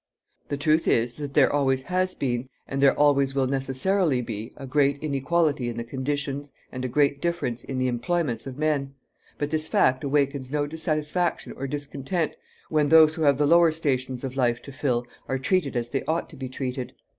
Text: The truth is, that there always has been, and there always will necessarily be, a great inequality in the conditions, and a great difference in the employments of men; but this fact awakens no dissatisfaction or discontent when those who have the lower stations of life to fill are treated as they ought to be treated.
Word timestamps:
The 0.49 0.57
truth 0.57 0.87
is, 0.87 1.13
that 1.17 1.35
there 1.35 1.53
always 1.53 1.83
has 1.83 2.15
been, 2.15 2.49
and 2.67 2.81
there 2.81 2.97
always 2.97 3.35
will 3.35 3.45
necessarily 3.45 4.19
be, 4.19 4.51
a 4.57 4.65
great 4.65 4.97
inequality 5.03 5.69
in 5.69 5.77
the 5.77 5.83
conditions, 5.83 6.51
and 6.71 6.83
a 6.83 6.87
great 6.87 7.21
difference 7.21 7.63
in 7.63 7.77
the 7.77 7.85
employments 7.87 8.47
of 8.47 8.57
men; 8.57 8.95
but 9.37 9.51
this 9.51 9.67
fact 9.67 10.03
awakens 10.03 10.49
no 10.49 10.65
dissatisfaction 10.65 11.51
or 11.51 11.67
discontent 11.67 12.35
when 12.67 12.89
those 12.89 13.13
who 13.13 13.21
have 13.21 13.37
the 13.37 13.45
lower 13.45 13.71
stations 13.71 14.23
of 14.23 14.35
life 14.35 14.59
to 14.63 14.71
fill 14.71 15.05
are 15.27 15.37
treated 15.37 15.75
as 15.75 15.91
they 15.91 16.01
ought 16.05 16.31
to 16.31 16.35
be 16.35 16.49
treated. 16.49 16.93